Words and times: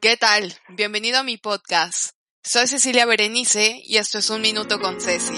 ¿qué 0.00 0.16
tal? 0.16 0.56
Bienvenido 0.68 1.18
a 1.18 1.22
mi 1.24 1.36
podcast. 1.36 2.10
Soy 2.44 2.68
Cecilia 2.68 3.06
Berenice 3.06 3.82
y 3.84 3.96
esto 3.96 4.18
es 4.18 4.30
Un 4.30 4.40
Minuto 4.40 4.80
con 4.80 5.00
Ceci. 5.00 5.34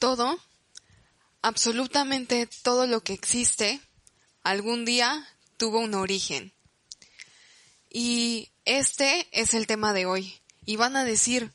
Todo, 0.00 0.40
absolutamente 1.42 2.48
todo 2.64 2.88
lo 2.88 3.00
que 3.02 3.12
existe, 3.12 3.80
algún 4.42 4.84
día 4.84 5.24
tuvo 5.56 5.78
un 5.78 5.94
origen. 5.94 6.52
Y 7.90 8.50
este 8.64 9.28
es 9.30 9.54
el 9.54 9.68
tema 9.68 9.92
de 9.92 10.06
hoy. 10.06 10.34
Y 10.66 10.76
van 10.76 10.96
a 10.96 11.04
decir, 11.04 11.52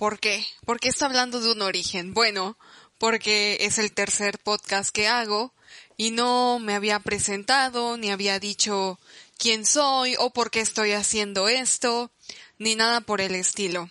¿Por 0.00 0.18
qué? 0.18 0.46
¿Por 0.64 0.80
qué 0.80 0.88
está 0.88 1.04
hablando 1.04 1.40
de 1.40 1.52
un 1.52 1.60
origen? 1.60 2.14
Bueno, 2.14 2.56
porque 2.96 3.58
es 3.60 3.76
el 3.76 3.92
tercer 3.92 4.38
podcast 4.38 4.88
que 4.88 5.06
hago 5.06 5.52
y 5.98 6.10
no 6.10 6.58
me 6.58 6.74
había 6.74 7.00
presentado, 7.00 7.98
ni 7.98 8.10
había 8.10 8.40
dicho 8.40 8.98
quién 9.36 9.66
soy 9.66 10.16
o 10.18 10.30
por 10.30 10.50
qué 10.50 10.60
estoy 10.60 10.92
haciendo 10.92 11.50
esto, 11.50 12.10
ni 12.56 12.76
nada 12.76 13.02
por 13.02 13.20
el 13.20 13.34
estilo. 13.34 13.90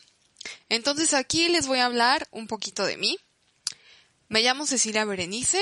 Entonces 0.68 1.14
aquí 1.14 1.48
les 1.48 1.68
voy 1.68 1.78
a 1.78 1.86
hablar 1.86 2.28
un 2.32 2.48
poquito 2.48 2.88
de 2.88 2.98
mí. 2.98 3.20
Me 4.30 4.42
llamo 4.42 4.66
Cecilia 4.66 5.06
Berenice. 5.06 5.62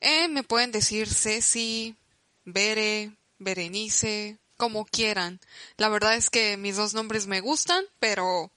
Eh, 0.00 0.28
me 0.28 0.44
pueden 0.44 0.70
decir 0.70 1.12
Ceci, 1.12 1.96
Bere, 2.44 3.10
Berenice, 3.40 4.38
como 4.56 4.84
quieran. 4.84 5.40
La 5.78 5.88
verdad 5.88 6.14
es 6.14 6.30
que 6.30 6.56
mis 6.56 6.76
dos 6.76 6.94
nombres 6.94 7.26
me 7.26 7.40
gustan, 7.40 7.84
pero 7.98 8.52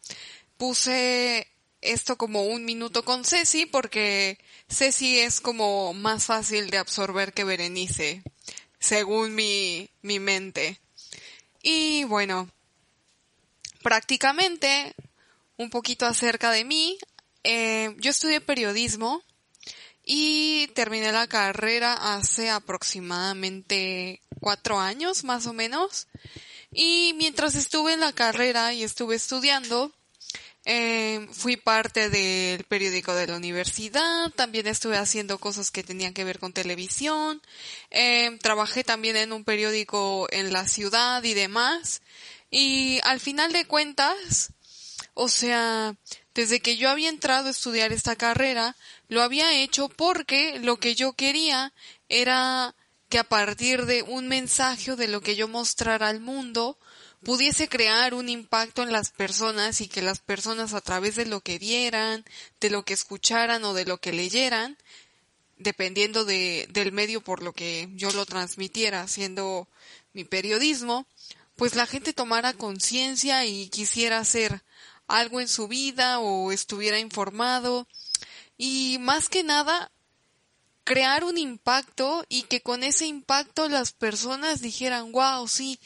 puse 0.62 1.48
esto 1.81 2.17
como 2.17 2.44
un 2.44 2.66
minuto 2.66 3.04
con 3.04 3.26
Ceci 3.26 3.66
porque 3.66 4.38
Ceci 4.70 5.18
es 5.18 5.42
como 5.42 5.92
más 5.95 6.26
fácil 6.26 6.70
de 6.70 6.78
absorber 6.78 7.34
que 7.34 7.44
Berenice, 7.44 8.22
según 8.80 9.34
mi, 9.34 9.90
mi 10.03 10.20
mente. 10.20 10.80
Y 11.64 12.03
bueno, 12.03 12.48
prácticamente 13.81 14.94
un 15.58 15.72
poquito 15.72 16.06
acerca 16.06 16.52
de 16.52 16.64
mí. 16.64 17.00
Eh, 17.44 17.96
yo 17.98 18.12
estudié 18.12 18.40
periodismo 18.40 19.23
y 20.06 20.68
terminé 20.75 21.12
la 21.12 21.25
carrera 21.25 22.16
hace 22.16 22.52
aproximadamente 22.52 24.22
cuatro 24.40 24.80
años 24.80 25.23
más 25.23 25.48
o 25.48 25.53
menos. 25.53 26.06
Y 26.72 27.16
mientras 27.18 27.56
estuve 27.56 27.94
en 27.94 28.02
la 28.02 28.14
carrera 28.14 28.73
y 28.73 28.84
estuve 28.84 29.16
estudiando, 29.16 29.92
eh, 30.66 31.28
fui 31.31 31.58
parte 31.58 32.09
del 32.09 32.64
periódico 32.66 33.16
de 33.16 33.28
la 33.28 33.36
universidad, 33.36 34.30
también 34.31 34.68
estuve 34.68 34.98
haciendo 34.98 35.40
cosas 35.40 35.72
que 35.72 35.84
tenían 35.84 36.14
que 36.14 36.23
ver 36.23 36.40
con 36.40 36.53
televisión, 36.53 37.42
eh, 37.90 38.38
trabajé 38.42 38.84
también 38.84 39.18
en 39.18 39.34
un 39.34 39.44
periódico 39.44 40.28
en 40.31 40.53
la 40.53 40.68
ciudad 40.68 41.23
y 41.23 41.34
demás. 41.34 42.02
Y 42.52 43.00
al 43.03 43.20
final 43.20 43.53
de 43.53 43.66
cuentas, 43.66 44.52
o 45.14 45.30
sea, 45.30 45.95
desde 46.36 46.59
que 46.59 46.78
yo 46.78 46.90
había 46.90 47.09
entrado 47.09 47.48
a 47.48 47.52
estudiar 47.52 47.92
esta 47.92 48.16
carrera, 48.16 48.75
lo 49.08 49.22
había 49.23 49.53
hecho 49.53 49.90
porque 49.90 50.59
lo 50.59 50.78
que 50.78 50.96
yo 50.96 51.14
quería 51.14 51.73
era 52.08 52.75
que 53.09 53.20
a 53.20 53.23
partir 53.23 53.86
de 53.86 54.03
un 54.03 54.28
mensaje 54.28 54.96
de 54.96 55.08
lo 55.08 55.22
que 55.22 55.36
yo 55.36 55.48
mostrara 55.48 56.08
al 56.08 56.22
mundo, 56.22 56.78
pudiese 57.24 57.70
crear 57.70 58.14
un 58.14 58.30
impacto 58.30 58.84
en 58.84 58.92
las 58.92 59.12
personas 59.12 59.82
y 59.82 59.88
que 59.88 60.02
las 60.02 60.20
personas 60.20 60.74
a 60.74 60.82
través 60.82 61.16
de 61.16 61.26
lo 61.26 61.42
que 61.42 61.59
vieran, 61.59 62.26
de 62.59 62.70
lo 62.70 62.84
que 62.84 62.94
escucharan 62.94 63.64
o 63.64 63.74
de 63.74 63.86
lo 63.86 64.00
que 64.00 64.12
leyeran, 64.12 64.78
dependiendo 65.58 66.26
de, 66.26 66.68
del 66.72 66.92
medio 66.92 67.22
por 67.22 67.44
lo 67.44 67.54
que 67.54 67.90
yo 67.94 68.12
lo 68.12 68.26
transmitiera, 68.26 69.02
haciendo 69.02 69.68
mi 70.14 70.24
periodismo, 70.24 71.06
pues 71.56 71.76
la 71.76 71.86
gente 71.86 72.14
tomara 72.14 72.54
conciencia 72.54 73.46
y 73.46 73.70
quisiera 73.70 74.18
hacer 74.18 74.64
algo 75.08 75.40
en 75.40 75.48
su 75.48 75.68
vida 75.68 76.20
o 76.20 76.52
estuviera 76.52 77.00
informado. 77.00 77.88
Y 78.58 78.98
más 79.00 79.30
que 79.30 79.44
nada 79.44 79.92
crear 80.84 81.24
un 81.24 81.38
impacto 81.38 82.26
y 82.28 82.44
que 82.44 82.62
con 82.62 82.84
ese 82.84 83.06
impacto 83.06 83.70
las 83.70 83.92
personas 83.92 84.62
dijeran, 84.62 85.12
wow, 85.12 85.48
sí, 85.48 85.80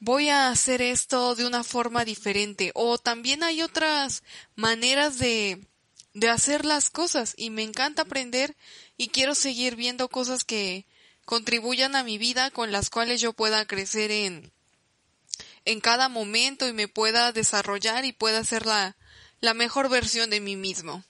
voy 0.00 0.30
a 0.30 0.48
hacer 0.48 0.82
esto 0.82 1.34
de 1.34 1.46
una 1.46 1.62
forma 1.62 2.04
diferente 2.04 2.72
o 2.74 2.98
también 2.98 3.42
hay 3.42 3.62
otras 3.62 4.22
maneras 4.56 5.18
de, 5.18 5.60
de 6.14 6.28
hacer 6.28 6.64
las 6.64 6.90
cosas 6.90 7.34
y 7.36 7.50
me 7.50 7.62
encanta 7.62 8.02
aprender 8.02 8.56
y 8.96 9.08
quiero 9.08 9.34
seguir 9.34 9.76
viendo 9.76 10.08
cosas 10.08 10.44
que 10.44 10.86
contribuyan 11.26 11.94
a 11.94 12.02
mi 12.02 12.18
vida 12.18 12.50
con 12.50 12.72
las 12.72 12.90
cuales 12.90 13.20
yo 13.20 13.34
pueda 13.34 13.66
crecer 13.66 14.10
en, 14.10 14.50
en 15.64 15.80
cada 15.80 16.08
momento 16.08 16.66
y 16.66 16.72
me 16.72 16.88
pueda 16.88 17.32
desarrollar 17.32 18.04
y 18.04 18.12
pueda 18.12 18.42
ser 18.42 18.66
la, 18.66 18.96
la 19.40 19.54
mejor 19.54 19.88
versión 19.88 20.30
de 20.30 20.40
mí 20.40 20.56
mismo. 20.56 21.04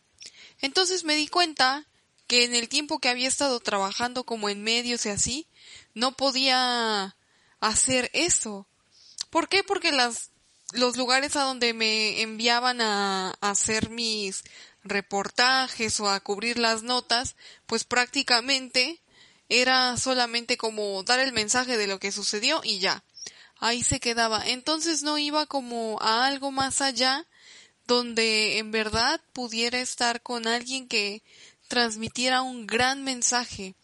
Entonces 0.61 1.05
me 1.05 1.17
di 1.17 1.29
cuenta 1.29 1.87
que 2.27 2.45
en 2.45 2.55
el 2.55 2.69
tiempo 2.69 2.99
que 2.99 3.09
había 3.09 3.29
estado 3.29 3.61
trabajando 3.61 4.25
como 4.25 4.49
en 4.49 4.63
medios 4.63 5.07
y 5.07 5.09
así, 5.09 5.47
no 5.95 6.17
podía 6.17 7.17
hacer 7.61 8.11
eso. 8.13 8.67
¿Por 9.31 9.49
qué? 9.49 9.65
Porque 9.65 9.93
las, 9.93 10.31
los 10.73 10.97
lugares 10.97 11.37
a 11.37 11.43
donde 11.43 11.73
me 11.73 12.21
enviaban 12.21 12.81
a, 12.81 13.31
a 13.41 13.51
hacer 13.51 13.91
mis 13.91 14.43
reportajes 14.83 16.01
o 16.01 16.09
a 16.09 16.21
cubrir 16.21 16.59
las 16.59 16.83
notas, 16.83 17.37
pues 17.67 17.85
prácticamente 17.85 19.01
era 19.49 19.97
solamente 19.97 20.57
como 20.57 21.03
dar 21.03 21.19
el 21.21 21.33
mensaje 21.33 21.77
de 21.77 21.87
lo 21.87 21.99
que 21.99 22.13
sucedió 22.13 22.61
y 22.63 22.79
ya. 22.79 23.05
Ahí 23.59 23.83
se 23.83 24.01
quedaba. 24.01 24.47
Entonces 24.47 25.03
no 25.03 25.19
iba 25.19 25.47
como 25.47 26.01
a 26.01 26.27
algo 26.27 26.51
más 26.51 26.81
allá 26.81 27.27
donde 27.87 28.59
en 28.59 28.71
verdad 28.71 29.21
pudiera 29.33 29.81
estar 29.81 30.23
con 30.23 30.47
alguien 30.47 30.89
que 30.89 31.23
transmitiera 31.69 32.41
un 32.43 32.67
gran 32.67 33.03
mensaje. 33.03 33.75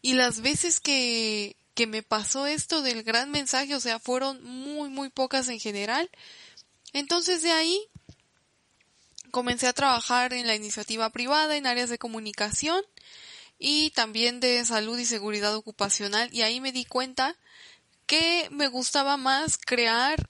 Y 0.00 0.14
las 0.14 0.40
veces 0.40 0.78
que 0.78 1.56
que 1.78 1.86
me 1.86 2.02
pasó 2.02 2.48
esto 2.48 2.82
del 2.82 3.04
gran 3.04 3.30
mensaje, 3.30 3.76
o 3.76 3.78
sea, 3.78 4.00
fueron 4.00 4.42
muy, 4.42 4.88
muy 4.88 5.10
pocas 5.10 5.46
en 5.46 5.60
general. 5.60 6.10
Entonces 6.92 7.40
de 7.42 7.52
ahí 7.52 7.80
comencé 9.30 9.68
a 9.68 9.72
trabajar 9.72 10.32
en 10.32 10.48
la 10.48 10.56
iniciativa 10.56 11.08
privada, 11.10 11.56
en 11.56 11.68
áreas 11.68 11.88
de 11.88 11.96
comunicación 11.96 12.82
y 13.60 13.90
también 13.90 14.40
de 14.40 14.64
salud 14.64 14.98
y 14.98 15.04
seguridad 15.04 15.54
ocupacional 15.54 16.28
y 16.32 16.42
ahí 16.42 16.60
me 16.60 16.72
di 16.72 16.84
cuenta 16.84 17.36
que 18.06 18.48
me 18.50 18.66
gustaba 18.66 19.16
más 19.16 19.56
crear 19.56 20.28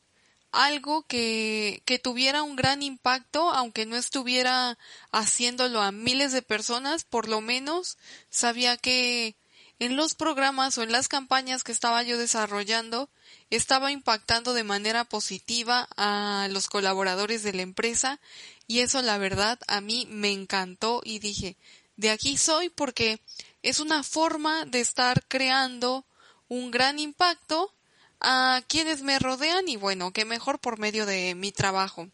algo 0.53 1.07
que, 1.07 1.83
que 1.87 1.99
tuviera 1.99 2.43
un 2.43 2.57
gran 2.57 2.83
impacto, 2.83 3.49
aunque 3.53 3.87
no 3.87 3.97
estuviera 3.97 4.77
haciéndolo 5.13 5.81
a 5.81 5.93
miles 5.93 6.33
de 6.33 6.43
personas, 6.43 7.05
por 7.05 7.27
lo 7.27 7.41
menos 7.41 7.97
sabía 8.29 8.77
que 8.77 9.35
en 9.79 9.97
los 9.97 10.15
programas 10.15 10.77
o 10.77 10.83
en 10.83 10.93
las 10.93 11.09
campañas 11.09 11.63
que 11.63 11.73
estaba 11.73 12.03
yo 12.03 12.19
desarrollando, 12.19 13.09
estaba 13.51 13.93
impactando 13.93 14.53
de 14.55 14.65
manera 14.65 15.05
positiva 15.05 15.89
a 15.97 16.49
los 16.51 16.69
colaboradores 16.69 17.43
de 17.43 17.53
la 17.53 17.63
empresa 17.63 18.21
y 18.67 18.81
eso 18.81 19.03
la 19.03 19.19
verdad 19.19 19.59
a 19.69 19.81
mí 19.81 20.07
me 20.11 20.33
encantó 20.33 21.01
y 21.05 21.21
dije, 21.21 21.57
de 21.97 22.11
aquí 22.11 22.37
soy 22.37 22.69
porque 22.69 23.21
es 23.63 23.81
una 23.81 24.03
forma 24.03 24.65
de 24.65 24.81
estar 24.81 25.25
creando 25.27 26.05
un 26.49 26.71
gran 26.71 26.99
impacto 26.99 27.73
a 28.21 28.63
quienes 28.67 29.03
me 29.03 29.19
rodean 29.19 29.69
y 29.69 29.77
bueno, 29.77 30.13
que 30.13 30.25
mejor 30.25 30.59
por 30.59 30.79
medio 30.79 31.07
de 31.07 31.35
mi 31.35 31.53
trabajo. 31.53 32.09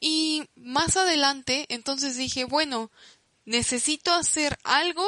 Y 0.00 0.48
más 0.56 0.96
adelante, 0.96 1.66
entonces 1.68 2.16
dije, 2.16 2.44
bueno, 2.44 2.90
necesito 3.44 4.12
hacer 4.12 4.58
algo 4.62 5.04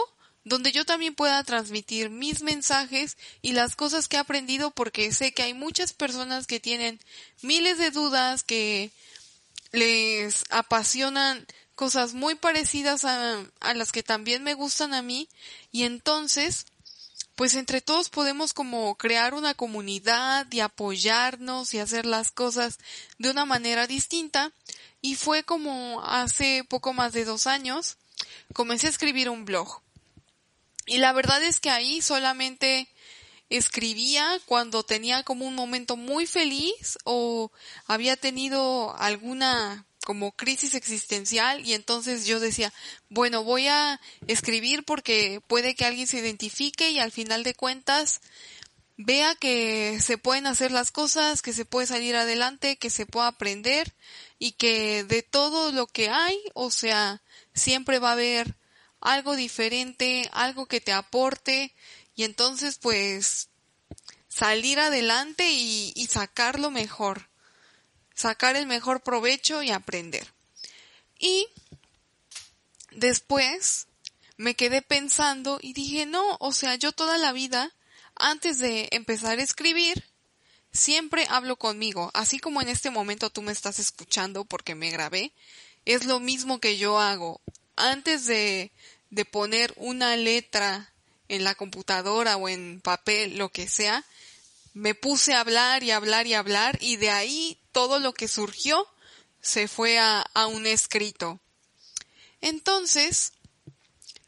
donde 0.51 0.73
yo 0.73 0.85
también 0.85 1.15
pueda 1.15 1.45
transmitir 1.45 2.11
mis 2.11 2.43
mensajes 2.43 3.17
y 3.41 3.53
las 3.53 3.77
cosas 3.77 4.09
que 4.09 4.17
he 4.17 4.19
aprendido 4.19 4.73
porque 4.73 5.13
sé 5.13 5.33
que 5.33 5.45
hay 5.45 5.55
muchas 5.55 5.93
personas 5.93 6.49
que 6.49 6.59
tienen 6.59 6.99
miles 7.41 7.79
de 7.79 7.93
dudas, 7.93 8.43
que 8.43 8.91
les 9.71 10.43
apasionan 10.51 11.47
cosas 11.77 12.15
muy 12.15 12.35
parecidas 12.35 13.05
a, 13.05 13.45
a 13.61 13.75
las 13.75 13.93
que 13.93 14.03
también 14.03 14.43
me 14.43 14.55
gustan 14.55 14.93
a 14.93 15.03
mí. 15.03 15.29
Y 15.71 15.85
entonces 15.85 16.67
pues 17.37 17.55
entre 17.55 17.81
todos 17.81 18.09
podemos 18.09 18.53
como 18.53 18.97
crear 18.97 19.35
una 19.35 19.55
comunidad 19.55 20.49
y 20.51 20.59
apoyarnos 20.59 21.75
y 21.75 21.79
hacer 21.79 22.07
las 22.07 22.33
cosas 22.33 22.81
de 23.19 23.31
una 23.31 23.45
manera 23.45 23.87
distinta. 23.87 24.51
Y 25.01 25.15
fue 25.15 25.45
como 25.45 26.03
hace 26.03 26.65
poco 26.69 26.93
más 26.93 27.13
de 27.13 27.25
dos 27.25 27.47
años 27.47 27.99
comencé 28.53 28.89
a 28.89 28.91
escribir 28.91 29.31
un 29.31 29.45
blog 29.45 29.81
y 30.91 30.99
la 30.99 31.13
verdad 31.13 31.41
es 31.45 31.61
que 31.61 31.71
ahí 31.71 32.03
solamente 32.03 32.89
escribía 33.49 34.41
cuando 34.45 34.83
tenía 34.83 35.23
como 35.23 35.47
un 35.47 35.55
momento 35.55 35.97
muy 35.97 36.27
feliz 36.27 36.99
o 37.05 37.53
había 37.87 38.17
tenido 38.17 38.97
alguna 38.99 39.87
como 40.05 40.33
crisis 40.33 40.75
existencial 40.75 41.65
y 41.65 41.75
entonces 41.75 42.27
yo 42.27 42.41
decía, 42.41 42.73
bueno, 43.09 43.45
voy 43.45 43.69
a 43.69 44.01
escribir 44.27 44.83
porque 44.83 45.41
puede 45.47 45.77
que 45.77 45.85
alguien 45.85 46.09
se 46.09 46.19
identifique 46.19 46.91
y 46.91 46.99
al 46.99 47.13
final 47.13 47.45
de 47.45 47.55
cuentas 47.55 48.21
vea 48.97 49.37
que 49.37 50.01
se 50.01 50.19
pueden 50.19 50.49
hacer 50.49 50.73
las 50.73 50.91
cosas, 50.91 51.41
que 51.41 51.53
se 51.53 51.65
puede 51.65 51.87
salir 51.87 52.17
adelante, 52.17 52.79
que 52.79 52.91
se 52.91 53.07
puede 53.07 53.29
aprender 53.29 53.95
y 54.41 54.53
que 54.53 55.05
de 55.05 55.23
todo 55.23 55.71
lo 55.71 55.87
que 55.87 56.09
hay, 56.09 56.37
o 56.55 56.73
sea, 56.73 57.23
siempre 57.55 58.01
va 58.01 58.09
a 58.09 58.15
haber 58.15 58.57
algo 59.01 59.37
diferente, 59.37 60.29
algo 60.33 60.67
que 60.67 60.81
te 60.81 60.93
aporte 60.93 61.75
y 62.15 62.25
entonces 62.25 62.79
pues 62.79 63.49
salir 64.29 64.79
adelante 64.79 65.51
y, 65.51 66.07
sacar 66.09 66.59
lo 66.59 66.71
mejor, 66.71 67.29
sacar 68.15 68.57
el 68.57 68.67
mejor 68.67 69.03
provecho 69.03 69.63
y 69.63 69.71
aprender. 69.71 70.33
Y 71.19 71.49
después 72.93 73.89
me 74.37 74.55
quedé 74.55 74.83
pensando 74.83 75.59
y 75.61 75.73
dije, 75.73 76.07
no, 76.07 76.37
o 76.41 76.53
sea, 76.53 76.77
yo 76.77 76.93
toda 76.93 77.19
la 77.19 77.33
vida 77.33 77.75
antes 78.15 78.59
de 78.59 78.89
empezar 78.93 79.39
a 79.39 79.43
escribir, 79.43 80.05
siempre 80.73 81.27
hablo 81.29 81.57
conmigo, 81.57 82.11
así 82.15 82.39
como 82.39 82.63
en 82.63 82.69
este 82.69 82.91
momento 82.91 83.31
tú 83.31 83.43
me 83.43 83.53
estás 83.53 83.79
escuchando 83.79 84.45
porque 84.45 84.75
me 84.75 84.91
grabé, 84.91 85.33
es 85.85 86.05
lo 86.05 86.21
mismo 86.21 86.61
que 86.61 86.77
yo 86.79 87.01
hago. 87.01 87.41
Antes 87.81 88.27
de, 88.27 88.71
de 89.11 89.25
poner 89.25 89.73
una 89.77 90.17
letra 90.17 90.93
en 91.29 91.45
la 91.45 91.55
computadora 91.55 92.37
o 92.37 92.49
en 92.49 92.81
papel, 92.81 93.39
lo 93.39 93.51
que 93.51 93.69
sea, 93.69 94.05
me 94.75 94.95
puse 94.95 95.35
a 95.35 95.41
hablar 95.41 95.83
y 95.83 95.91
hablar 95.91 96.27
y 96.27 96.35
hablar 96.35 96.79
y 96.81 96.97
de 96.97 97.11
ahí 97.11 97.59
todo 97.73 97.99
lo 97.99 98.13
que 98.13 98.29
surgió 98.29 98.87
se 99.41 99.69
fue 99.69 99.99
a, 99.99 100.21
a 100.35 100.47
un 100.47 100.67
escrito. 100.67 101.41
Entonces, 102.41 103.33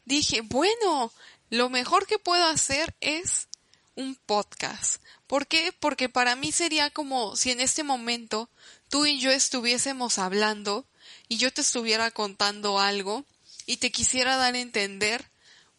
dije, 0.05 0.41
bueno, 0.41 1.11
lo 1.49 1.69
mejor 1.69 2.07
que 2.07 2.19
puedo 2.19 2.45
hacer 2.45 2.95
es 3.01 3.47
un 3.95 4.15
podcast. 4.15 5.01
¿Por 5.27 5.47
qué? 5.47 5.73
Porque 5.79 6.09
para 6.09 6.35
mí 6.35 6.51
sería 6.51 6.89
como 6.89 7.35
si 7.35 7.51
en 7.51 7.59
este 7.59 7.83
momento 7.83 8.49
tú 8.89 9.05
y 9.05 9.19
yo 9.19 9.31
estuviésemos 9.31 10.19
hablando 10.19 10.85
y 11.27 11.37
yo 11.37 11.51
te 11.51 11.61
estuviera 11.61 12.11
contando 12.11 12.79
algo 12.79 13.25
y 13.65 13.77
te 13.77 13.91
quisiera 13.91 14.37
dar 14.37 14.55
a 14.55 14.59
entender 14.59 15.29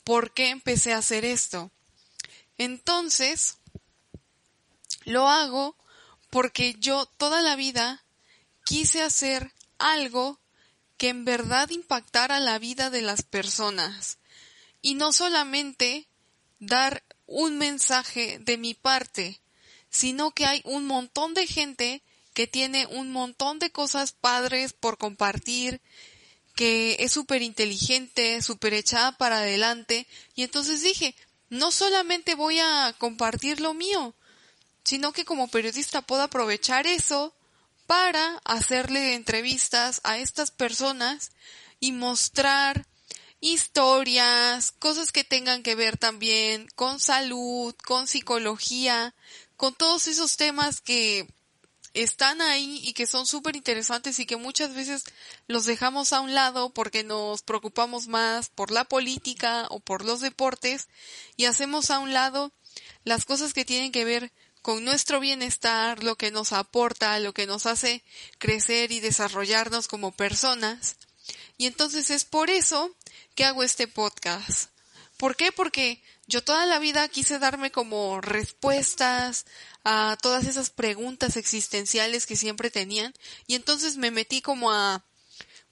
por 0.04 0.32
qué 0.32 0.50
empecé 0.50 0.92
a 0.92 0.98
hacer 0.98 1.24
esto. 1.24 1.70
Entonces, 2.58 3.58
lo 5.04 5.28
hago 5.28 5.76
porque 6.30 6.74
yo 6.78 7.06
toda 7.06 7.42
la 7.42 7.56
vida 7.56 8.04
quise 8.64 9.02
hacer 9.02 9.52
algo 9.78 10.40
que 10.96 11.08
en 11.08 11.24
verdad 11.24 11.70
impactara 11.70 12.40
la 12.40 12.58
vida 12.58 12.90
de 12.90 13.02
las 13.02 13.22
personas 13.22 14.18
y 14.80 14.94
no 14.94 15.12
solamente 15.12 16.08
dar 16.58 17.02
un 17.26 17.58
mensaje 17.58 18.38
de 18.38 18.58
mi 18.58 18.74
parte, 18.74 19.40
sino 19.90 20.30
que 20.32 20.46
hay 20.46 20.60
un 20.64 20.86
montón 20.86 21.34
de 21.34 21.46
gente 21.46 22.02
que 22.32 22.46
tiene 22.46 22.86
un 22.86 23.12
montón 23.12 23.58
de 23.58 23.70
cosas 23.70 24.12
padres 24.12 24.72
por 24.72 24.98
compartir, 24.98 25.80
que 26.54 26.96
es 27.00 27.12
súper 27.12 27.42
inteligente, 27.42 28.40
súper 28.42 28.74
echada 28.74 29.12
para 29.12 29.38
adelante, 29.38 30.06
y 30.34 30.42
entonces 30.42 30.82
dije, 30.82 31.14
no 31.50 31.70
solamente 31.70 32.34
voy 32.34 32.58
a 32.60 32.94
compartir 32.98 33.60
lo 33.60 33.74
mío, 33.74 34.14
sino 34.84 35.12
que 35.12 35.24
como 35.24 35.48
periodista 35.48 36.02
puedo 36.02 36.22
aprovechar 36.22 36.86
eso 36.86 37.34
para 37.86 38.40
hacerle 38.44 39.14
entrevistas 39.14 40.00
a 40.04 40.18
estas 40.18 40.50
personas 40.50 41.32
y 41.80 41.92
mostrar 41.92 42.86
historias, 43.40 44.72
cosas 44.72 45.12
que 45.12 45.22
tengan 45.22 45.62
que 45.62 45.74
ver 45.74 45.98
también 45.98 46.66
con 46.76 46.98
salud, 46.98 47.74
con 47.84 48.06
psicología, 48.06 49.14
con 49.56 49.74
todos 49.74 50.06
esos 50.08 50.36
temas 50.36 50.80
que 50.80 51.28
están 51.94 52.42
ahí 52.42 52.80
y 52.82 52.92
que 52.92 53.06
son 53.06 53.26
súper 53.26 53.56
interesantes 53.56 54.18
y 54.18 54.26
que 54.26 54.36
muchas 54.36 54.74
veces 54.74 55.04
los 55.46 55.64
dejamos 55.64 56.12
a 56.12 56.20
un 56.20 56.34
lado 56.34 56.70
porque 56.70 57.04
nos 57.04 57.42
preocupamos 57.42 58.08
más 58.08 58.50
por 58.50 58.72
la 58.72 58.84
política 58.84 59.66
o 59.70 59.80
por 59.80 60.04
los 60.04 60.20
deportes 60.20 60.88
y 61.36 61.46
hacemos 61.46 61.90
a 61.90 62.00
un 62.00 62.12
lado 62.12 62.52
las 63.04 63.24
cosas 63.24 63.54
que 63.54 63.64
tienen 63.64 63.92
que 63.92 64.04
ver 64.04 64.32
con 64.60 64.84
nuestro 64.84 65.20
bienestar, 65.20 66.02
lo 66.02 66.16
que 66.16 66.30
nos 66.30 66.52
aporta, 66.52 67.18
lo 67.20 67.32
que 67.32 67.46
nos 67.46 67.66
hace 67.66 68.02
crecer 68.38 68.92
y 68.92 69.00
desarrollarnos 69.00 69.88
como 69.88 70.10
personas. 70.10 70.96
Y 71.58 71.66
entonces 71.66 72.10
es 72.10 72.24
por 72.24 72.50
eso 72.50 72.90
que 73.34 73.44
hago 73.44 73.62
este 73.62 73.86
podcast. 73.86 74.70
¿Por 75.16 75.36
qué? 75.36 75.52
Porque 75.52 76.02
yo 76.26 76.42
toda 76.42 76.66
la 76.66 76.78
vida 76.78 77.08
quise 77.08 77.38
darme 77.38 77.70
como 77.70 78.20
respuestas 78.20 79.46
a 79.84 80.16
todas 80.22 80.46
esas 80.46 80.70
preguntas 80.70 81.36
existenciales 81.36 82.26
que 82.26 82.36
siempre 82.36 82.70
tenían 82.70 83.12
y 83.46 83.54
entonces 83.54 83.96
me 83.96 84.10
metí 84.10 84.40
como 84.40 84.72
a 84.72 85.04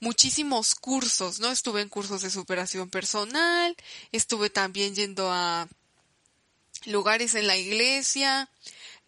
muchísimos 0.01 0.75
cursos, 0.75 1.39
¿no? 1.39 1.51
Estuve 1.51 1.81
en 1.81 1.89
cursos 1.89 2.23
de 2.23 2.31
superación 2.31 2.91
personal, 2.91 3.77
estuve 4.11 4.51
también 4.51 4.95
yendo 4.95 5.31
a 5.31 5.69
lugares 6.87 7.35
en 7.37 7.47
la 7.47 7.57
iglesia, 7.57 8.51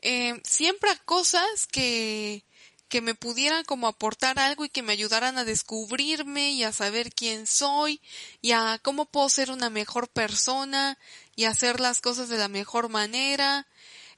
eh, 0.03 0.41
siempre 0.45 0.91
a 0.91 0.99
cosas 0.99 1.67
que, 1.67 2.45
que 2.89 3.01
me 3.01 3.17
pudieran 3.17 3.65
como 3.65 3.89
aportar 3.89 4.39
algo 4.39 4.65
y 4.65 4.69
que 4.69 4.83
me 4.83 4.93
ayudaran 4.93 5.37
a 5.37 5.45
descubrirme 5.45 6.53
y 6.53 6.63
a 6.63 6.71
saber 6.71 7.13
quién 7.13 7.49
soy 7.49 8.01
y 8.41 8.53
a 8.53 8.79
cómo 8.81 9.07
puedo 9.07 9.29
ser 9.29 9.51
una 9.51 9.71
mejor 9.71 10.09
persona 10.09 10.97
y 11.37 11.45
hacer 11.45 11.81
las 11.81 12.01
cosas 12.01 12.29
de 12.29 12.39
la 12.39 12.49
mejor 12.49 12.89
manera, 12.89 13.67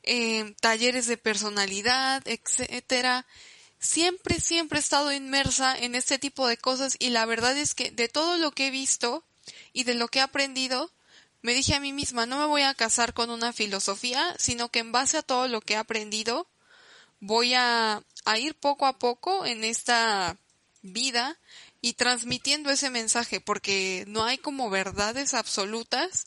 eh, 0.03 0.55
talleres 0.61 1.07
de 1.07 1.17
personalidad, 1.17 2.23
etcétera. 2.27 3.27
Siempre, 3.79 4.41
siempre 4.41 4.79
he 4.79 4.83
estado 4.83 5.13
inmersa 5.13 5.77
en 5.77 5.95
este 5.95 6.19
tipo 6.19 6.47
de 6.47 6.57
cosas 6.57 6.97
y 6.99 7.11
la 7.11 7.27
verdad 7.27 7.57
es 7.57 7.75
que 7.75 7.91
de 7.91 8.09
todo 8.09 8.37
lo 8.37 8.53
que 8.53 8.69
he 8.69 8.71
visto 8.71 9.25
y 9.73 9.85
de 9.85 9.95
lo 9.95 10.09
que 10.09 10.21
he 10.21 10.23
aprendido, 10.23 10.91
me 11.43 11.55
dije 11.55 11.75
a 11.75 11.81
mí 11.81 11.93
misma, 11.93 12.27
no 12.27 12.39
me 12.39 12.47
voy 12.47 12.63
a 12.63 12.75
casar 12.75 13.15
con 13.15 13.31
una 13.31 13.53
filosofía, 13.53 14.35
sino 14.39 14.71
que 14.71 14.81
en 14.81 14.93
base 14.93 15.19
a 15.19 15.23
todo 15.23 15.49
lo 15.49 15.61
que 15.61 15.75
he 15.75 15.77
aprendido, 15.77 16.49
voy 17.21 17.55
a, 17.55 18.03
a 18.25 18.39
ir 18.39 18.55
poco 18.55 18.87
a 18.87 18.99
poco 18.99 19.47
en 19.47 19.65
esta 19.65 20.37
vida 20.83 21.39
y 21.81 21.95
transmitiendo 21.95 22.71
ese 22.71 22.91
mensaje, 22.91 23.41
porque 23.41 24.05
no 24.09 24.25
hay 24.25 24.39
como 24.39 24.71
verdades 24.71 25.35
absolutas, 25.35 26.27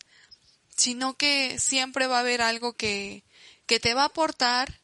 sino 0.79 1.17
que 1.17 1.59
siempre 1.59 2.07
va 2.07 2.17
a 2.17 2.21
haber 2.21 2.41
algo 2.41 2.71
que, 2.71 3.25
que 3.65 3.81
te 3.81 3.93
va 3.93 4.03
a 4.03 4.05
aportar, 4.05 4.79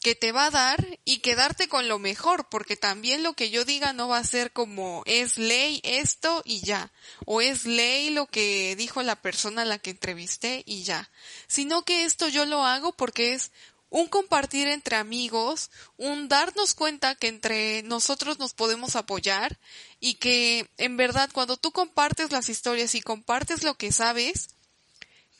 que 0.00 0.14
te 0.14 0.32
va 0.32 0.46
a 0.46 0.50
dar 0.50 0.98
y 1.04 1.18
quedarte 1.18 1.68
con 1.68 1.88
lo 1.88 1.98
mejor, 1.98 2.48
porque 2.48 2.78
también 2.78 3.22
lo 3.22 3.34
que 3.34 3.50
yo 3.50 3.66
diga 3.66 3.92
no 3.92 4.08
va 4.08 4.16
a 4.16 4.24
ser 4.24 4.50
como 4.50 5.02
es 5.04 5.36
ley 5.36 5.82
esto 5.84 6.40
y 6.46 6.62
ya, 6.62 6.90
o 7.26 7.42
es 7.42 7.66
ley 7.66 8.08
lo 8.08 8.28
que 8.28 8.74
dijo 8.76 9.02
la 9.02 9.20
persona 9.20 9.60
a 9.62 9.66
la 9.66 9.78
que 9.78 9.90
entrevisté 9.90 10.62
y 10.64 10.84
ya, 10.84 11.10
sino 11.48 11.84
que 11.84 12.04
esto 12.04 12.28
yo 12.28 12.46
lo 12.46 12.64
hago 12.64 12.92
porque 12.96 13.34
es 13.34 13.52
un 13.90 14.06
compartir 14.06 14.68
entre 14.68 14.96
amigos, 14.96 15.70
un 15.98 16.28
darnos 16.28 16.72
cuenta 16.72 17.14
que 17.14 17.28
entre 17.28 17.82
nosotros 17.82 18.38
nos 18.38 18.54
podemos 18.54 18.96
apoyar 18.96 19.58
y 19.98 20.14
que 20.14 20.70
en 20.78 20.96
verdad 20.96 21.28
cuando 21.30 21.58
tú 21.58 21.72
compartes 21.72 22.32
las 22.32 22.48
historias 22.48 22.94
y 22.94 23.02
compartes 23.02 23.64
lo 23.64 23.74
que 23.74 23.92
sabes, 23.92 24.48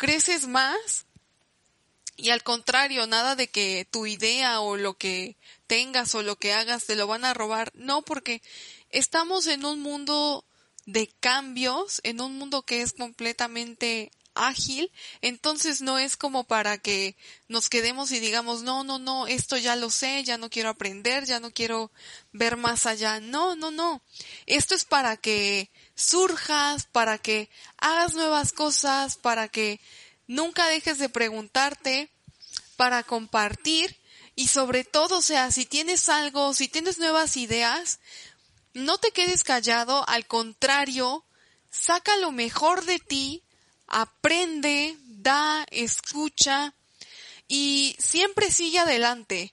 creces 0.01 0.47
más 0.49 1.05
y 2.17 2.31
al 2.31 2.43
contrario, 2.43 3.07
nada 3.07 3.37
de 3.37 3.49
que 3.49 3.87
tu 3.91 4.07
idea 4.07 4.61
o 4.61 4.79
lo 4.79 4.97
que 4.97 5.37
tengas 5.67 6.15
o 6.15 6.23
lo 6.23 6.37
que 6.37 6.55
hagas 6.55 6.87
te 6.87 6.97
lo 6.97 7.07
van 7.07 7.27
a 7.27 7.35
robar, 7.35 7.71
no, 7.75 8.01
porque 8.01 8.41
estamos 8.89 9.47
en 9.47 9.67
un 9.67 9.81
mundo 9.81 10.47
de 10.87 11.09
cambios, 11.21 12.01
en 12.03 12.23
un 12.23 12.39
mundo 12.39 12.63
que 12.63 12.81
es 12.81 12.95
completamente 12.95 14.11
ágil, 14.35 14.91
entonces 15.21 15.83
no 15.83 15.99
es 15.99 16.17
como 16.17 16.45
para 16.45 16.79
que 16.79 17.15
nos 17.49 17.69
quedemos 17.69 18.11
y 18.11 18.21
digamos, 18.21 18.63
no, 18.63 18.85
no, 18.85 18.99
no, 18.99 19.27
esto 19.27 19.59
ya 19.59 19.77
lo 19.77 19.91
sé, 19.91 20.25
ya 20.25 20.39
no 20.39 20.49
quiero 20.49 20.71
aprender, 20.71 21.27
ya 21.27 21.41
no 21.41 21.51
quiero 21.51 21.91
ver 22.33 22.57
más 22.57 22.87
allá. 22.87 23.21
No, 23.21 23.55
no, 23.55 23.71
no. 23.71 24.03
Esto 24.47 24.75
es 24.75 24.85
para 24.85 25.19
que 25.19 25.71
surjas, 26.01 26.87
para 26.87 27.19
que 27.19 27.51
hagas 27.79 28.15
nuevas 28.15 28.53
cosas, 28.53 29.17
para 29.17 29.49
que 29.49 29.81
nunca 30.27 30.69
dejes 30.69 30.99
de 30.99 31.09
preguntarte, 31.09 32.11
para 32.77 33.03
compartir 33.03 33.97
y 34.35 34.49
sobre 34.49 34.85
todo, 34.85 35.19
o 35.19 35.23
sea, 35.23 35.51
si 35.51 35.67
tienes 35.67 36.09
algo, 36.09 36.55
si 36.55 36.69
tienes 36.69 36.99
nuevas 36.99 37.37
ideas, 37.37 38.01
no 38.73 38.99
te 38.99 39.11
quedes 39.11 39.45
callado, 39.45 40.09
al 40.09 40.27
contrario, 40.27 41.25
saca 41.71 42.17
lo 42.17 42.33
mejor 42.33 42.85
de 42.85 42.99
ti, 42.99 43.43
aprende, 43.87 44.97
da, 45.03 45.67
escucha 45.71 46.75
y 47.49 47.97
siempre 47.99 48.51
sigue 48.51 48.79
adelante. 48.79 49.53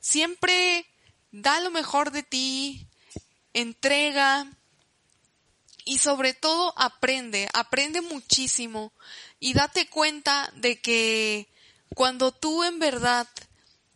Siempre 0.00 0.86
da 1.30 1.60
lo 1.60 1.70
mejor 1.70 2.10
de 2.10 2.22
ti, 2.22 2.86
entrega 3.52 4.46
y 5.84 5.98
sobre 5.98 6.34
todo 6.34 6.74
aprende, 6.76 7.48
aprende 7.52 8.00
muchísimo 8.00 8.92
y 9.38 9.54
date 9.54 9.88
cuenta 9.88 10.52
de 10.56 10.80
que 10.80 11.48
cuando 11.94 12.32
tú 12.32 12.64
en 12.64 12.78
verdad 12.78 13.26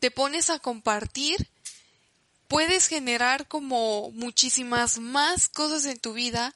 te 0.00 0.10
pones 0.10 0.50
a 0.50 0.58
compartir, 0.58 1.48
puedes 2.48 2.88
generar 2.88 3.48
como 3.48 4.10
muchísimas 4.12 4.98
más 4.98 5.48
cosas 5.48 5.86
en 5.86 5.98
tu 5.98 6.12
vida 6.12 6.54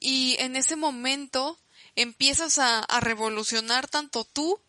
y 0.00 0.36
en 0.38 0.56
ese 0.56 0.76
momento 0.76 1.58
empiezas 1.96 2.58
a, 2.58 2.80
a 2.80 3.00
revolucionar 3.00 3.88
tanto 3.88 4.24
tú 4.24 4.60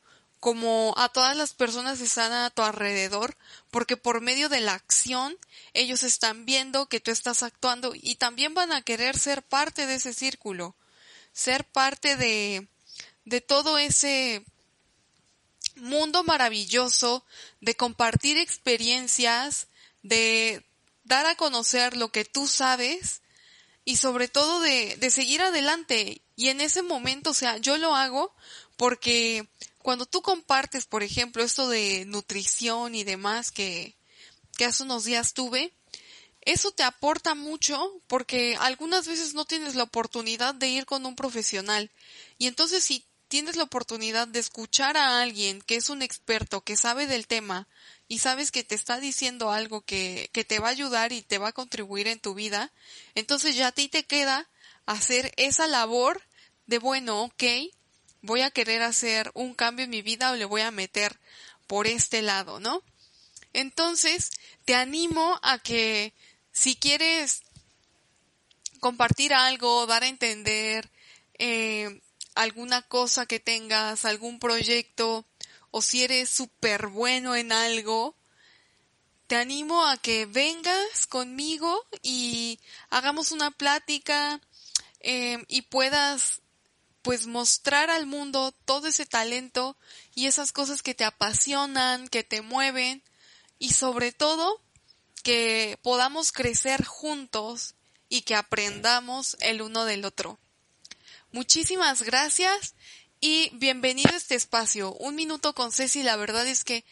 como 0.46 0.94
a 0.96 1.10
todas 1.10 1.36
las 1.36 1.56
personas 1.56 1.98
que 1.98 2.04
están 2.04 2.32
a 2.32 2.52
tu 2.52 2.62
alrededor, 2.62 3.36
porque 3.72 3.98
por 3.98 4.22
medio 4.22 4.48
de 4.48 4.62
la 4.62 4.74
acción 4.74 5.36
ellos 5.74 6.04
están 6.04 6.46
viendo 6.46 6.86
que 6.86 7.00
tú 7.00 7.10
estás 7.10 7.42
actuando 7.42 7.94
y 7.96 8.18
también 8.18 8.54
van 8.54 8.72
a 8.72 8.84
querer 8.84 9.18
ser 9.18 9.42
parte 9.42 9.88
de 9.88 9.96
ese 9.96 10.14
círculo, 10.14 10.76
ser 11.34 11.64
parte 11.66 12.16
de, 12.16 12.68
de 13.24 13.42
todo 13.42 13.80
ese 13.80 14.46
mundo 15.78 16.24
maravilloso, 16.24 17.26
de 17.60 17.76
compartir 17.76 18.38
experiencias, 18.38 19.66
de 20.04 20.64
dar 21.06 21.26
a 21.26 21.34
conocer 21.34 21.98
lo 21.98 22.12
que 22.12 22.24
tú 22.24 22.46
sabes 22.46 23.24
y 23.84 23.98
sobre 23.98 24.28
todo 24.28 24.60
de, 24.60 24.96
de 24.98 25.10
seguir 25.10 25.42
adelante. 25.42 26.22
Y 26.36 26.50
en 26.50 26.62
ese 26.62 26.84
momento, 26.84 27.32
o 27.32 27.34
sea, 27.34 27.58
yo 27.58 27.80
lo 27.80 27.96
hago 27.96 28.32
porque 28.78 29.48
cuando 29.86 30.08
tú 30.08 30.24
compartes, 30.24 30.88
por 30.88 31.04
ejemplo, 31.04 31.44
esto 31.44 31.70
de 31.70 32.06
nutrición 32.06 32.96
y 32.96 33.04
demás 33.04 33.52
que, 33.52 33.96
que 34.58 34.66
hace 34.66 34.82
unos 34.82 35.04
días 35.04 35.36
tuve, 35.36 35.74
eso 36.42 36.72
te 36.72 36.82
aporta 36.82 37.36
mucho 37.36 38.02
porque 38.08 38.58
algunas 38.60 39.08
veces 39.08 39.36
no 39.36 39.46
tienes 39.46 39.76
la 39.76 39.84
oportunidad 39.84 40.56
de 40.56 40.70
ir 40.70 40.88
con 40.88 41.06
un 41.06 41.16
profesional. 41.16 41.92
Y 42.40 42.48
entonces 42.48 42.84
si 42.84 43.06
tienes 43.28 43.58
la 43.58 43.64
oportunidad 43.66 44.28
de 44.28 44.40
escuchar 44.40 44.98
a 44.98 45.22
alguien 45.22 45.62
que 45.62 45.76
es 45.76 45.92
un 45.92 46.02
experto, 46.02 46.62
que 46.62 46.78
sabe 46.78 47.06
del 47.06 47.28
tema, 47.28 47.68
y 48.08 48.18
sabes 48.18 48.50
que 48.50 48.64
te 48.64 48.74
está 48.74 49.00
diciendo 49.00 49.52
algo 49.52 49.82
que, 49.82 50.32
que 50.34 50.44
te 50.44 50.58
va 50.58 50.70
a 50.70 50.72
ayudar 50.72 51.12
y 51.12 51.22
te 51.22 51.38
va 51.38 51.50
a 51.50 51.54
contribuir 51.54 52.08
en 52.08 52.20
tu 52.20 52.34
vida, 52.34 52.74
entonces 53.14 53.56
ya 53.56 53.68
a 53.68 53.72
ti 53.72 53.88
te 53.88 54.04
queda 54.04 54.50
hacer 54.88 55.32
esa 55.38 55.68
labor 55.68 56.24
de, 56.66 56.80
bueno, 56.80 57.22
ok, 57.22 57.44
voy 58.26 58.42
a 58.42 58.52
querer 58.52 58.82
hacer 58.82 59.32
un 59.34 59.54
cambio 59.54 59.86
en 59.86 59.92
mi 59.92 60.02
vida 60.02 60.32
o 60.32 60.36
le 60.36 60.46
voy 60.46 60.62
a 60.62 60.72
meter 60.72 61.18
por 61.68 61.88
este 61.88 62.22
lado, 62.22 62.60
¿no? 62.60 62.84
Entonces, 63.54 64.32
te 64.66 64.76
animo 64.76 65.40
a 65.42 65.60
que 65.60 66.14
si 66.52 66.76
quieres 66.76 67.44
compartir 68.80 69.34
algo, 69.34 69.86
dar 69.86 70.04
a 70.04 70.08
entender 70.08 70.90
eh, 71.38 72.02
alguna 72.34 72.82
cosa 72.82 73.26
que 73.26 73.40
tengas, 73.40 74.06
algún 74.06 74.40
proyecto, 74.40 75.26
o 75.72 75.82
si 75.82 76.04
eres 76.04 76.30
súper 76.30 76.88
bueno 76.88 77.36
en 77.36 77.52
algo, 77.52 78.16
te 79.28 79.36
animo 79.38 79.86
a 79.88 79.98
que 79.98 80.26
vengas 80.26 81.08
conmigo 81.08 81.86
y 82.02 82.60
hagamos 82.90 83.32
una 83.32 83.52
plática 83.52 84.40
eh, 85.00 85.44
y 85.48 85.64
puedas 85.64 86.42
pues 87.06 87.28
mostrar 87.28 87.92
al 87.92 88.08
mundo 88.08 88.52
todo 88.66 88.88
ese 88.88 89.06
talento 89.06 89.78
y 90.16 90.26
esas 90.26 90.52
cosas 90.52 90.82
que 90.82 90.96
te 90.96 91.04
apasionan, 91.04 92.08
que 92.08 92.24
te 92.24 92.42
mueven 92.42 93.04
y 93.60 93.74
sobre 93.74 94.12
todo 94.12 94.60
que 95.22 95.78
podamos 95.84 96.32
crecer 96.32 96.84
juntos 96.84 97.76
y 98.10 98.22
que 98.24 98.34
aprendamos 98.34 99.38
el 99.40 99.62
uno 99.62 99.86
del 99.86 100.04
otro. 100.04 100.40
Muchísimas 101.32 102.02
gracias 102.02 102.74
y 103.20 103.52
bienvenido 103.54 104.10
a 104.12 104.18
este 104.18 104.34
espacio. 104.34 104.92
Un 104.94 105.14
minuto 105.14 105.54
con 105.54 105.72
Ceci, 105.72 106.02
la 106.02 106.16
verdad 106.16 106.48
es 106.48 106.64
que 106.64 106.86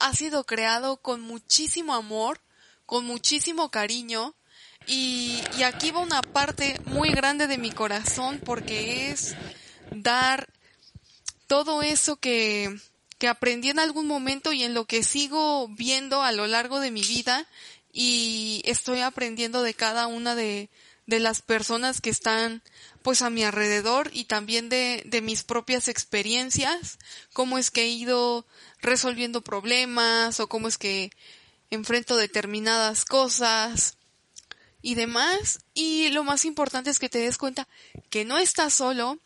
ha 0.00 0.12
sido 0.16 0.46
creado 0.46 0.96
con 0.96 1.20
muchísimo 1.20 1.94
amor, 1.94 2.40
con 2.86 3.04
muchísimo 3.04 3.70
cariño 3.70 4.34
y, 4.86 5.40
y 5.58 5.62
aquí 5.62 5.90
va 5.90 6.00
una 6.00 6.22
parte 6.22 6.80
muy 6.86 7.10
grande 7.10 7.46
de 7.46 7.58
mi 7.58 7.70
corazón 7.70 8.40
porque 8.44 9.10
es 9.10 9.34
dar 9.90 10.48
todo 11.46 11.82
eso 11.82 12.16
que, 12.16 12.78
que 13.18 13.28
aprendí 13.28 13.70
en 13.70 13.78
algún 13.78 14.06
momento 14.06 14.52
y 14.52 14.62
en 14.62 14.74
lo 14.74 14.86
que 14.86 15.02
sigo 15.02 15.68
viendo 15.68 16.22
a 16.22 16.32
lo 16.32 16.46
largo 16.46 16.80
de 16.80 16.90
mi 16.90 17.02
vida 17.02 17.46
y 17.92 18.62
estoy 18.64 19.00
aprendiendo 19.00 19.62
de 19.62 19.74
cada 19.74 20.06
una 20.06 20.34
de, 20.34 20.70
de 21.06 21.20
las 21.20 21.42
personas 21.42 22.00
que 22.00 22.10
están 22.10 22.62
pues 23.02 23.22
a 23.22 23.30
mi 23.30 23.42
alrededor 23.42 24.10
y 24.12 24.24
también 24.24 24.68
de, 24.68 25.02
de 25.06 25.22
mis 25.22 25.42
propias 25.42 25.88
experiencias, 25.88 26.98
cómo 27.32 27.58
es 27.58 27.70
que 27.70 27.82
he 27.82 27.88
ido 27.88 28.46
resolviendo 28.80 29.42
problemas 29.42 30.38
o 30.38 30.48
cómo 30.48 30.68
es 30.68 30.78
que 30.78 31.10
enfrento 31.70 32.16
determinadas 32.16 33.04
cosas 33.04 33.96
y 34.82 34.94
demás. 34.94 35.60
Y 35.74 36.08
lo 36.10 36.24
más 36.24 36.44
importante 36.44 36.90
es 36.90 36.98
que 36.98 37.08
te 37.08 37.18
des 37.18 37.38
cuenta 37.38 37.68
que 38.10 38.24
no 38.24 38.38
estás 38.38 38.74
solo, 38.74 39.18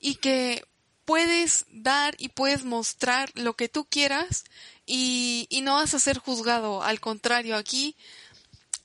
y 0.00 0.16
que 0.16 0.64
puedes 1.04 1.66
dar 1.70 2.14
y 2.18 2.28
puedes 2.28 2.64
mostrar 2.64 3.30
lo 3.34 3.54
que 3.54 3.68
tú 3.68 3.86
quieras 3.86 4.44
y, 4.84 5.46
y 5.50 5.60
no 5.60 5.74
vas 5.74 5.94
a 5.94 6.00
ser 6.00 6.18
juzgado. 6.18 6.82
Al 6.82 7.00
contrario, 7.00 7.56
aquí 7.56 7.96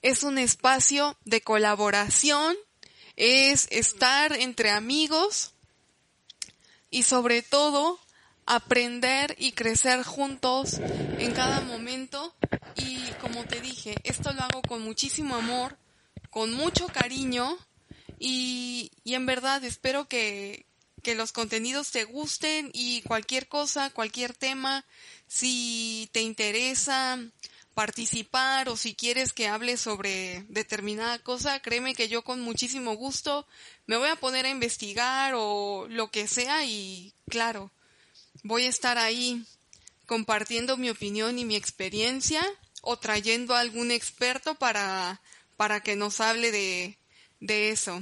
es 0.02 0.24
un 0.24 0.38
espacio 0.38 1.18
de 1.26 1.42
colaboración, 1.42 2.56
es 3.16 3.68
estar 3.72 4.34
entre 4.34 4.72
amigos 4.72 5.54
y 6.90 7.04
sobre 7.04 7.42
todo 7.42 8.00
aprender 8.46 9.36
y 9.38 9.52
crecer 9.52 10.04
juntos 10.04 10.80
en 11.20 11.34
cada 11.34 11.62
momento 11.62 12.36
y 12.76 12.98
como 13.22 13.44
te 13.46 13.62
dije, 13.62 13.96
esto 14.04 14.34
lo 14.34 14.42
hago 14.42 14.62
con 14.64 14.82
muchísimo 14.82 15.36
amor, 15.36 15.78
con 16.32 16.54
mucho 16.54 16.88
cariño 16.88 17.58
y, 18.18 18.92
y 19.04 19.14
en 19.14 19.28
verdad 19.28 19.64
espero 19.64 20.08
que, 20.08 20.66
que 21.04 21.14
los 21.14 21.32
contenidos 21.32 21.92
te 21.92 22.06
gusten 22.06 22.72
y 22.74 23.02
cualquier 23.04 23.48
cosa, 23.48 23.92
cualquier 23.92 24.34
tema, 24.34 24.86
si 25.28 26.10
te 26.12 26.22
interesa 26.22 27.20
participar 27.74 28.70
o 28.70 28.76
si 28.76 28.96
quieres 28.96 29.34
que 29.34 29.48
hable 29.48 29.78
sobre 29.78 30.46
determinada 30.50 31.20
cosa, 31.20 31.62
créeme 31.62 31.96
que 31.96 32.10
yo 32.10 32.24
con 32.24 32.42
muchísimo 32.42 32.96
gusto 32.96 33.48
me 33.86 33.98
voy 33.98 34.10
a 34.10 34.16
poner 34.16 34.46
a 34.46 34.50
investigar 34.50 35.34
o 35.36 35.88
lo 35.90 36.12
que 36.12 36.28
sea 36.28 36.66
y 36.66 37.14
claro, 37.30 37.72
voy 38.44 38.66
a 38.66 38.70
estar 38.70 38.98
ahí 38.98 39.46
compartiendo 40.06 40.78
mi 40.78 40.90
opinión 40.90 41.40
y 41.40 41.46
mi 41.46 41.56
experiencia 41.56 42.46
o 42.82 42.98
trayendo 42.98 43.56
a 43.56 43.60
algún 43.60 43.92
experto 43.92 44.56
para, 44.56 45.22
para 45.62 45.80
que 45.80 45.96
nos 45.96 46.20
hable 46.22 46.52
de, 46.52 46.98
de 47.40 47.70
eso. 47.70 48.02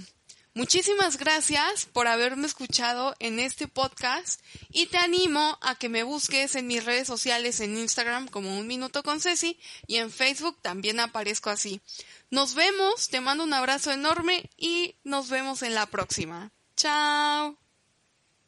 Muchísimas 0.53 1.17
gracias 1.17 1.87
por 1.87 2.07
haberme 2.07 2.47
escuchado 2.47 3.17
en 3.19 3.37
este 3.37 3.67
podcast 3.67 4.39
y 4.71 4.85
te 4.85 4.97
animo 4.97 5.57
a 5.59 5.75
que 5.75 5.89
me 5.89 6.03
busques 6.03 6.55
en 6.55 6.67
mis 6.67 6.85
redes 6.85 7.05
sociales 7.05 7.59
en 7.59 7.77
Instagram 7.77 8.29
como 8.29 8.57
un 8.57 8.65
minuto 8.65 9.03
con 9.03 9.19
Ceci 9.19 9.59
y 9.87 9.97
en 9.97 10.09
Facebook 10.09 10.57
también 10.61 11.01
aparezco 11.01 11.49
así. 11.49 11.81
Nos 12.29 12.53
vemos, 12.53 13.09
te 13.09 13.19
mando 13.19 13.43
un 13.43 13.53
abrazo 13.53 13.91
enorme 13.91 14.49
y 14.55 14.95
nos 15.03 15.29
vemos 15.29 15.61
en 15.61 15.75
la 15.75 15.85
próxima. 15.87 16.53
Chao. 16.77 17.68